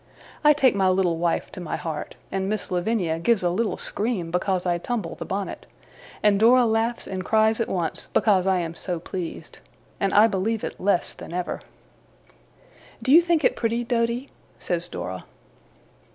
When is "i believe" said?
10.11-10.63